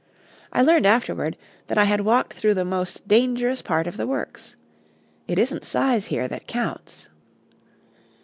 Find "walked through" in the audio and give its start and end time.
2.01-2.55